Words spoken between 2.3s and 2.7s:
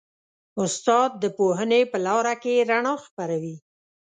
کې